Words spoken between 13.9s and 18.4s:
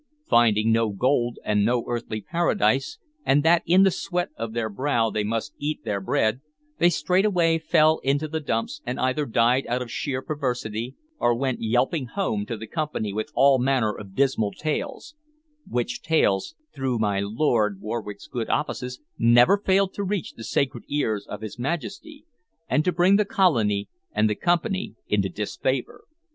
of dismal tales, which tales, through my Lord Warwick's